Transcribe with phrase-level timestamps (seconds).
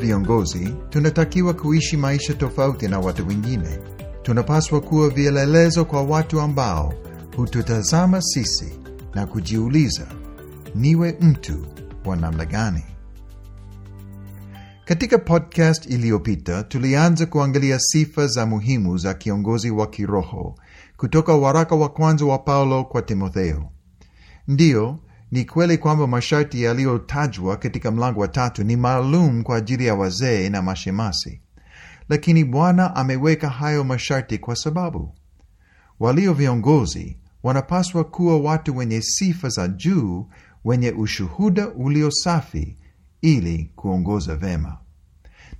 [0.00, 3.78] viongozi tunatakiwa kuishi maisha tofauti na watu wengine.
[4.22, 6.94] Tunapaswa kuwa vielelezo kwa watu ambao
[7.36, 8.78] hututazama sisi
[9.14, 10.06] na kujiuliza,
[10.74, 11.66] niwe mtu
[12.04, 12.82] wa namna gani?
[14.84, 20.54] Katika podcast iliyopita tulianza kuangalia sifa za muhimu za kiongozi wa kiroho
[20.96, 23.68] kutoka waraka wa kwanza wa Paulo kwa Timotheo.
[24.48, 24.98] Ndiyo,
[25.30, 30.48] ni kweli kwamba masharti yaliyotajwa katika mlango wa tatu ni maalum kwa ajili ya wazee
[30.48, 31.40] na mashemasi,
[32.08, 35.14] lakini Bwana ameweka hayo masharti kwa sababu
[36.00, 40.26] walio viongozi wanapaswa kuwa watu wenye sifa za juu,
[40.64, 42.76] wenye ushuhuda ulio safi
[43.22, 44.78] ili kuongoza vema.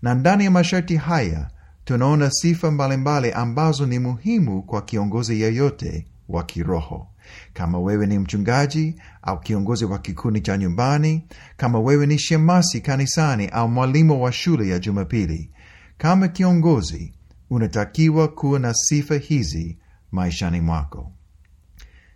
[0.03, 1.50] Na ndani ya masharti haya
[1.84, 7.09] tunaona sifa mbalimbali ambazo ni muhimu kwa kiongozi yeyote wa kiroho.
[7.53, 11.25] Kama wewe ni mchungaji au kiongozi wa kikundi cha nyumbani,
[11.56, 15.50] kama wewe ni shemasi kanisani au mwalimu wa shule ya Jumapili,
[15.98, 17.14] kama kiongozi
[17.50, 19.78] unatakiwa kuwa na sifa hizi
[20.12, 21.12] maishani mwako.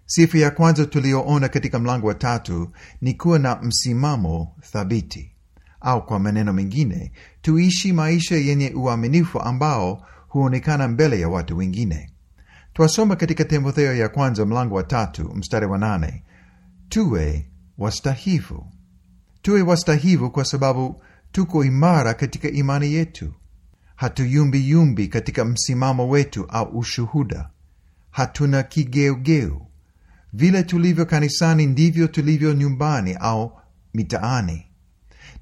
[0.06, 5.33] Sifa ya kwanza tuliyoona katika mlango wa tatu ni kuwa na msimamo thabiti,
[5.81, 7.12] au kwa maneno mengine,
[7.43, 12.11] tuishi maisha yenye uaminifu ambao huonekana mbele ya watu wengine.
[12.75, 16.22] Twasoma katika Timotheo ya kwanza mlango wa tatu mstari wa nane
[16.89, 18.66] tuwe wastahivu.
[19.42, 23.33] Tuwe wastahivu kwa sababu tuko imara katika imani yetu,
[23.97, 27.50] hatuyumbiyumbi katika msimamo wetu au ushuhuda,
[28.11, 29.66] hatuna kigeugeu.
[30.33, 33.53] Vile tulivyo kanisani ndivyo tulivyo nyumbani au
[33.94, 34.66] mitaani,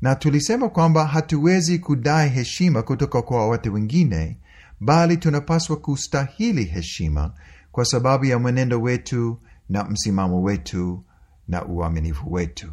[0.02, 4.38] na tulisema kwamba hatuwezi kudai heshima kutoka kwa watu wengine
[4.84, 7.34] bali tunapaswa kustahili heshima
[7.72, 9.38] kwa sababu ya mwenendo wetu
[9.68, 11.04] na msimamo wetu
[11.48, 12.72] na uaminifu wetu.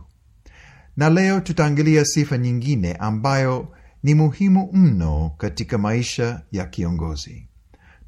[0.98, 3.68] Na leo tutaangalia sifa nyingine ambayo
[4.04, 7.48] ni muhimu mno katika maisha ya kiongozi.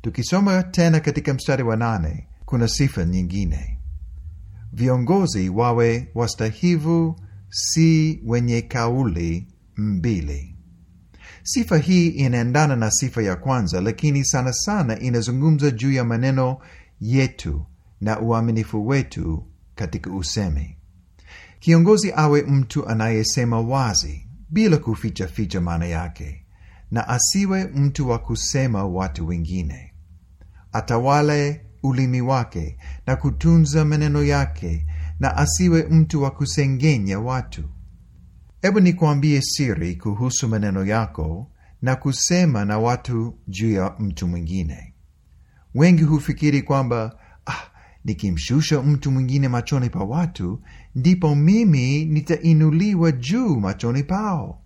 [0.01, 3.79] Tukisoma tena katika mstari wa nane, kuna sifa nyingine:
[4.73, 7.19] viongozi wawe wastahivu,
[7.49, 9.47] si wenye kauli
[9.77, 10.55] mbili.
[11.43, 16.57] Sifa hii inaendana na sifa ya kwanza, lakini sana sana inazungumza juu ya maneno
[17.01, 17.65] yetu
[18.01, 20.77] na uaminifu wetu katika usemi.
[21.59, 26.45] Kiongozi awe mtu anayesema wazi bila kuficha ficha maana yake,
[26.91, 29.93] na asiwe mtu wa kusema watu wengine.
[30.71, 32.77] Atawale ulimi wake
[33.07, 34.85] na kutunza maneno yake,
[35.19, 37.63] na asiwe mtu wa kusengenya watu.
[38.61, 41.51] Hebu nikuambie siri kuhusu maneno yako
[41.81, 44.93] na kusema na watu juu ya mtu mwingine.
[45.75, 47.69] Wengi hufikiri kwamba ah,
[48.05, 50.61] nikimshusha mtu mwingine machoni pa watu
[50.95, 54.61] ndipo mimi nitainuliwa juu machoni pao.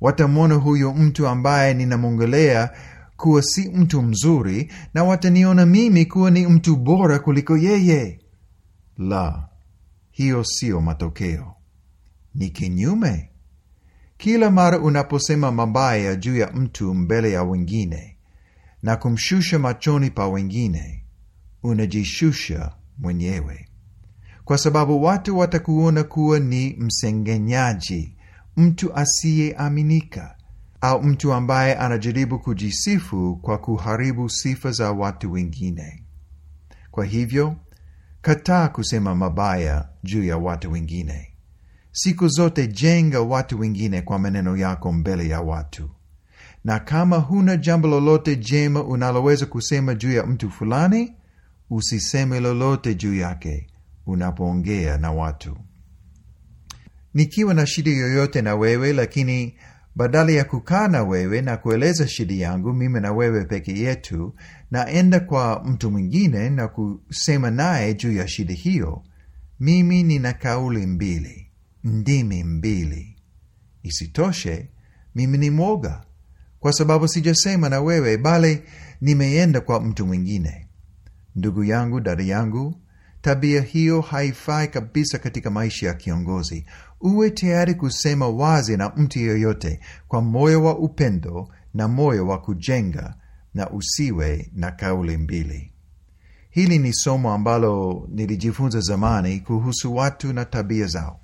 [0.00, 2.70] Watamwona huyo mtu ambaye ninamwongelea
[3.16, 8.20] kuwa si mtu mzuri, na wataniona mimi kuwa ni mtu bora kuliko yeye.
[8.98, 9.48] La,
[10.10, 11.54] hiyo siyo matokeo
[12.34, 13.30] ni kinyume.
[14.16, 18.16] Kila mara unaposema mabaya juu ya mtu mbele ya wengine
[18.82, 21.04] na kumshusha machoni pa wengine,
[21.62, 23.68] unajishusha mwenyewe,
[24.44, 28.16] kwa sababu watu watakuona kuwa ni msengenyaji,
[28.56, 30.36] mtu asiyeaminika,
[30.80, 36.04] au mtu ambaye anajaribu kujisifu kwa kuharibu sifa za watu wengine.
[36.90, 37.56] Kwa hivyo,
[38.22, 41.33] kataa kusema mabaya juu ya watu wengine.
[41.96, 45.90] Siku zote jenga watu wengine kwa maneno yako mbele ya watu,
[46.64, 51.14] na kama huna jambo lolote jema unaloweza kusema juu ya mtu fulani,
[51.70, 53.66] usiseme lolote juu yake
[54.06, 55.56] unapoongea na watu.
[57.14, 59.54] Nikiwa na shida yoyote na wewe, lakini
[59.94, 64.34] badala ya kukaa na wewe na kueleza shida yangu mimi na wewe peke yetu,
[64.70, 69.02] naenda kwa mtu mwingine na kusema naye juu ya shida hiyo,
[69.60, 71.43] mimi nina kauli mbili
[71.84, 73.16] ndimi mbili.
[73.82, 74.68] Isitoshe,
[75.14, 76.04] mimi ni mwoga
[76.60, 78.62] kwa sababu sijasema na wewe, bali
[79.00, 80.68] nimeenda kwa mtu mwingine.
[81.36, 82.74] Ndugu yangu, dada yangu,
[83.20, 86.66] tabia hiyo haifai kabisa katika maisha ya kiongozi.
[87.00, 93.14] Uwe tayari kusema wazi na mtu yeyote kwa moyo wa upendo na moyo wa kujenga,
[93.54, 95.72] na usiwe na kauli mbili.
[96.50, 101.20] Hili ni somo ambalo nilijifunza zamani kuhusu watu na tabia zao.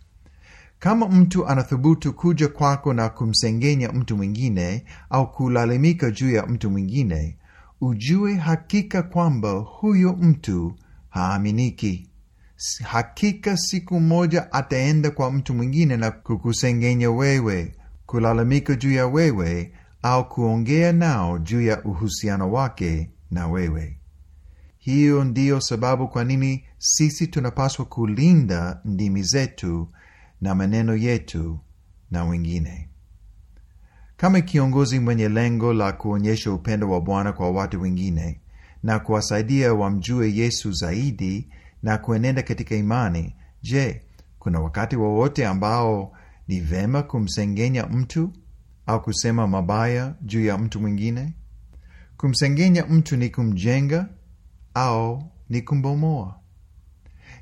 [0.80, 7.36] Kama mtu anathubutu kuja kwako na kumsengenya mtu mwingine au kulalamika juu ya mtu mwingine,
[7.80, 10.74] ujue hakika kwamba huyo mtu
[11.10, 12.08] haaminiki.
[12.82, 17.74] Hakika siku moja ataenda kwa mtu mwingine na kukusengenya wewe,
[18.06, 19.72] kulalamika juu ya wewe
[20.02, 23.96] au kuongea nao juu ya uhusiano wake na wewe.
[24.78, 29.88] Hiyo ndiyo sababu kwa nini sisi tunapaswa kulinda ndimi zetu
[30.40, 31.58] na maneno yetu
[32.10, 32.88] na wengine.
[34.16, 38.40] Kama kiongozi mwenye lengo la kuonyesha upendo wa Bwana kwa watu wengine
[38.82, 41.48] na kuwasaidia wamjue Yesu zaidi
[41.82, 44.02] na kuenenda katika imani, je,
[44.38, 46.12] kuna wakati wowote ambao
[46.48, 48.32] ni vema kumsengenya mtu
[48.86, 51.32] au kusema mabaya juu ya mtu mwingine?
[52.16, 54.08] Kumsengenya mtu ni kumjenga
[54.74, 56.40] au ni kumbomoa?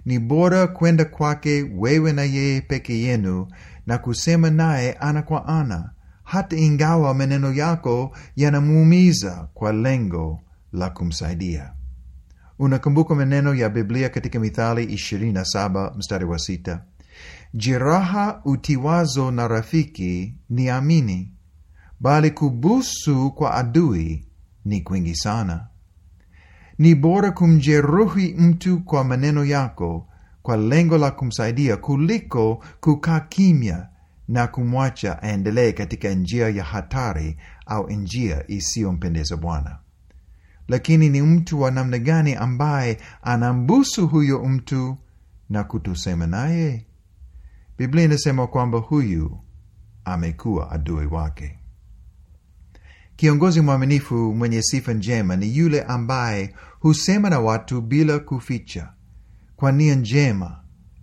[0.08, 3.46] Ni bora kwenda kwake wewe na yeye peke yenu
[3.87, 5.90] na kusema naye ana kwa ana,
[6.25, 10.40] hata ingawa maneno yako yanamuumiza, kwa lengo
[10.72, 11.72] la kumsaidia.
[12.58, 16.82] Unakumbuka maneno ya Biblia katika Mithali 27 mstari wa sita:
[17.55, 21.32] jeraha utiwazo na rafiki ni amini,
[22.00, 24.28] bali kubusu kwa adui
[24.64, 25.66] ni kwingi sana.
[26.79, 30.07] Ni bora kumjeruhi mtu kwa maneno yako
[30.43, 33.89] kwa lengo la kumsaidia kuliko kukaa kimya
[34.29, 37.37] na kumwacha aendelee katika njia ya hatari
[37.67, 39.79] au njia isiyompendeza Bwana.
[40.69, 44.97] Lakini ni mtu wa namna gani ambaye anambusu huyo mtu
[45.51, 46.87] na kutusema naye?
[47.79, 49.39] Biblia inasema kwamba huyu
[50.05, 51.57] amekuwa adui wake.
[53.19, 58.93] Kiongozi mwaminifu mwenye sifa njema ni yule ambaye husema na watu bila kuficha,
[59.56, 60.61] kwa nia njema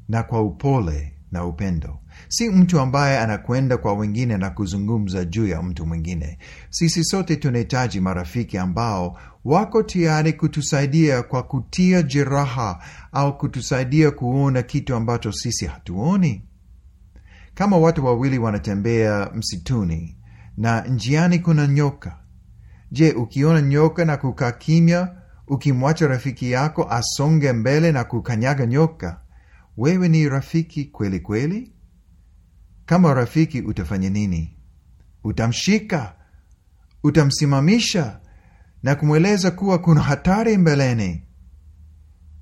[0.09, 1.99] na kwa upole na upendo.
[2.27, 6.37] Si mtu ambaye anakwenda kwa wengine na kuzungumza juu ya mtu mwingine.
[6.69, 12.79] Sisi sote tunahitaji marafiki ambao wako tayari kutusaidia kwa kutia jeraha
[13.11, 16.43] au kutusaidia kuona kitu ambacho sisi hatuoni.
[17.53, 20.15] Kama watu wawili wanatembea msituni
[20.57, 22.19] na njiani kuna nyoka.
[22.91, 25.15] Je, ukiona nyoka na kukaa kimya,
[25.47, 29.21] ukimwacha rafiki yako asonge mbele na kukanyaga nyoka,
[29.77, 31.71] wewe ni rafiki kweli kweli?
[32.85, 34.57] Kama rafiki, utafanya nini?
[35.23, 36.15] Utamshika,
[37.03, 38.19] utamsimamisha
[38.83, 41.23] na kumweleza kuwa kuna hatari mbeleni.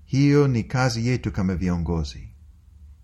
[0.06, 2.30] Hiyo ni kazi yetu kama viongozi.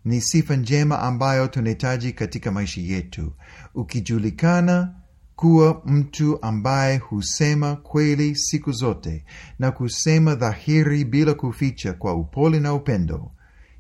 [0.06, 3.34] Ni sifa njema ambayo tunahitaji katika maisha yetu,
[3.76, 4.96] ukijulikana
[5.40, 9.26] kuwa mtu ambaye husema kweli siku zote
[9.60, 13.32] na kusema dhahiri bila kuficha, kwa upole na upendo.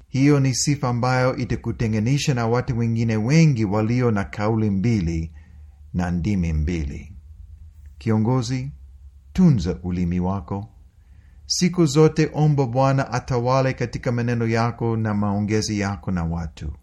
[0.07, 5.31] Hiyo ni sifa ambayo itakutenganisha na watu wengine wengi walio na kauli mbili
[5.93, 7.13] na ndimi mbili.
[7.97, 8.71] Kiongozi,
[9.33, 10.69] tunza ulimi wako
[11.45, 12.29] siku zote.
[12.33, 16.73] Omba Bwana atawale katika maneno yako na maongezi yako na watu.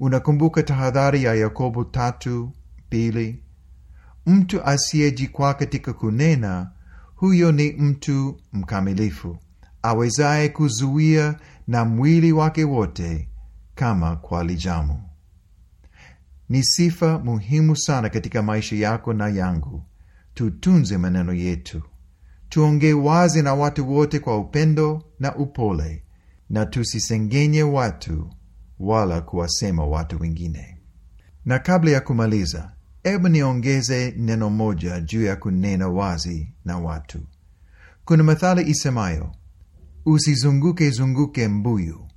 [0.00, 2.52] Unakumbuka tahadhari ya Yakobo tatu
[2.88, 3.42] pili
[4.28, 6.70] mtu asiyejikwaa katika kunena,
[7.14, 9.38] huyo ni mtu mkamilifu,
[9.82, 13.28] awezaye kuzuia na mwili wake wote
[13.74, 15.02] kama kwa lijamu.
[16.48, 19.84] Ni sifa muhimu sana katika maisha yako na yangu.
[20.34, 21.82] Tutunze maneno yetu,
[22.48, 26.04] tuongee wazi na watu wote kwa upendo na upole,
[26.50, 28.30] na tusisengenye watu
[28.78, 30.78] wala kuwasema watu wengine.
[31.44, 32.72] Na kabla ya kumaliza,
[33.10, 37.18] hebu niongeze neno moja juu ya kunena wazi na watu.
[38.04, 39.32] Kuna methali isemayo,
[40.06, 42.08] usizunguke zunguke mbuyu,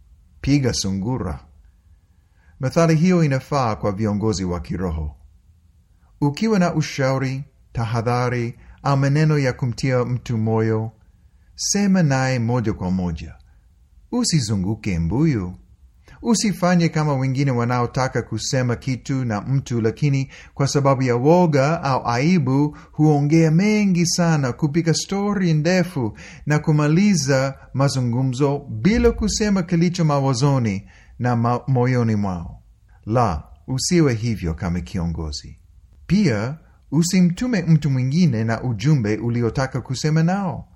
[0.42, 1.46] piga sungura.
[2.60, 5.16] Methali hiyo inafaa kwa viongozi wa kiroho.
[6.22, 7.44] Ukiwa na ushauri,
[7.74, 10.92] tahadhari au maneno ya kumtia mtu moyo,
[11.56, 13.36] sema naye moja kwa moja.
[14.12, 15.56] Usizunguke mbuyu.
[16.22, 22.78] Usifanye kama wengine wanaotaka kusema kitu na mtu, lakini kwa sababu ya woga au aibu
[22.92, 30.84] huongea mengi sana, kupika stori ndefu na kumaliza mazungumzo bila kusema kilicho mawazoni
[31.20, 32.62] na ma moyoni mwao.
[33.06, 35.58] La, usiwe hivyo kama kiongozi.
[36.08, 36.58] Pia
[36.92, 40.68] usimtume mtu mwingine na ujumbe uliotaka kusema nao.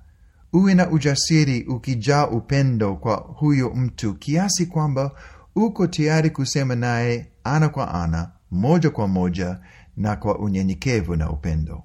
[0.53, 5.11] Uwe na ujasiri ukijaa upendo kwa huyo mtu kiasi kwamba
[5.55, 9.59] uko tayari kusema naye ana kwa ana, moja kwa moja,
[9.97, 11.83] na kwa unyenyekevu na upendo.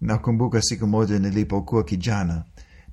[0.00, 2.44] Nakumbuka siku moja nilipokuwa kijana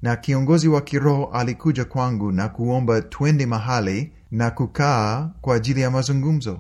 [0.02, 5.92] na kiongozi wa kiroho alikuja kwangu na kuomba twende mahali na kukaa kwa ajili ya
[5.92, 6.60] mazungumzo.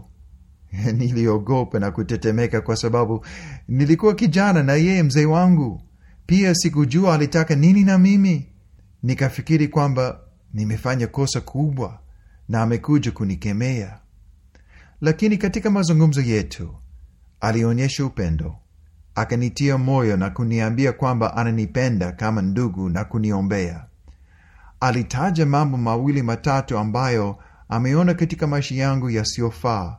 [0.98, 3.26] Niliogopa na kutetemeka kwa sababu
[3.68, 5.82] nilikuwa kijana na yeye mzee wangu.
[6.26, 8.48] Pia sikujua alitaka nini na mimi.
[9.04, 10.20] Nikafikiri kwamba
[10.54, 12.00] nimefanya kosa kubwa
[12.52, 14.00] na amekuja kunikemea.
[15.02, 16.76] Lakini katika mazungumzo yetu
[17.40, 18.56] alionyesha upendo.
[19.16, 23.86] Akanitia moyo na kuniambia kwamba ananipenda kama ndugu na kuniombea.
[24.80, 27.38] Alitaja mambo mawili matatu ambayo
[27.70, 29.98] ameona katika maisha yangu yasiyofaa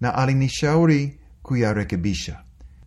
[0.00, 2.40] na alinishauri kuyarekebisha.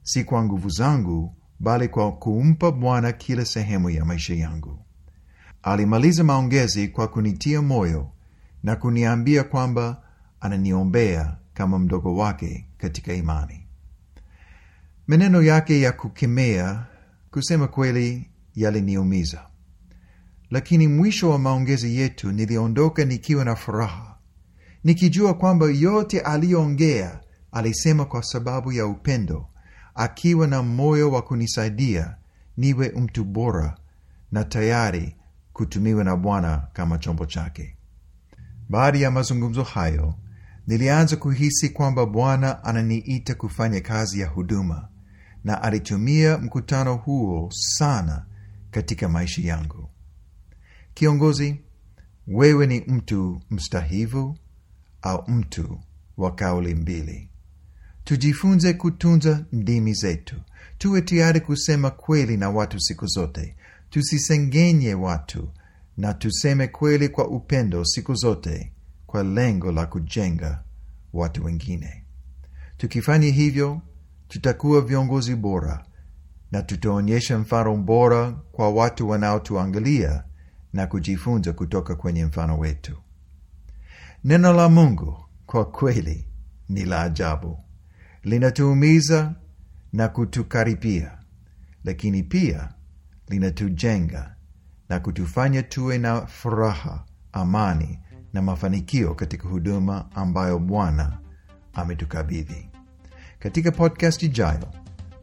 [0.04, 4.80] Si kwa nguvu zangu bali kwa kumpa bwana kila sehemu ya maisha yangu.
[5.64, 8.12] Alimaliza maongezi kwa kunitia moyo
[8.68, 10.02] na kuniambia kwamba
[10.40, 13.68] ananiombea kama mdogo wake katika imani.
[15.08, 16.86] Maneno yake ya kukemea
[17.32, 19.48] kusema kweli yaliniumiza.
[20.52, 24.18] Lakini mwisho wa maongezi yetu niliondoka nikiwa na furaha.
[24.84, 27.20] Nikijua kwamba yote aliyoongea
[27.52, 29.48] alisema kwa sababu ya upendo
[29.96, 32.16] akiwa na moyo wa kunisaidia
[32.58, 33.78] niwe mtu bora
[34.32, 35.16] na tayari
[35.54, 37.77] kutumiwa na bwana kama chombo chake
[38.70, 40.14] baada ya mazungumzo hayo
[40.68, 44.90] nilianza kuhisi kwamba bwana ananiita kufanya kazi ya huduma
[45.44, 48.26] na alitumia mkutano huo sana
[48.72, 49.90] katika maisha yangu.
[50.94, 51.62] Kiongozi
[52.28, 54.38] wewe ni mtu mstahivu
[55.02, 55.80] au mtu
[56.18, 57.30] wa kauli mbili?
[58.04, 60.36] Tujifunze kutunza ndimi zetu.
[60.78, 63.56] Tuwe tayari kusema kweli na watu siku zote.
[63.90, 65.50] Tusisengenye watu
[65.98, 68.74] na tuseme kweli kwa upendo siku zote
[69.08, 70.64] kwa lengo la kujenga
[71.14, 72.04] watu wengine.
[72.78, 73.82] Tukifanya hivyo
[74.28, 75.86] tutakuwa viongozi bora
[76.52, 80.24] na tutaonyesha mfano bora kwa watu wanaotuangalia
[80.74, 82.98] na kujifunza kutoka kwenye mfano wetu.
[84.24, 86.28] Neno la mungu kwa kweli
[86.70, 87.60] ni la ajabu.
[88.24, 89.36] Linatuumiza
[89.94, 91.18] na kutukaripia
[91.84, 92.70] lakini pia
[93.28, 94.36] linatujenga
[94.90, 98.00] na kutufanya tuwe na furaha amani
[98.34, 101.18] na mafanikio katika huduma ambayo bwana
[101.74, 102.70] ametukabidhi.
[103.40, 104.68] Katika podcast ijayo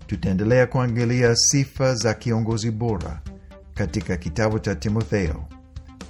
[0.06, 3.20] tutaendelea kuangalia sifa za kiongozi bora
[3.74, 5.44] katika kitabu cha timotheo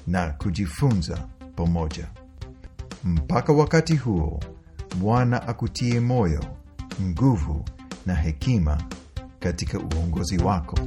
[0.06, 2.06] na kujifunza pamoja.
[3.04, 4.40] Mpaka wakati huo
[5.00, 6.44] bwana akutie moyo
[7.02, 7.64] nguvu
[8.06, 8.82] na hekima
[9.40, 10.78] katika uongozi wako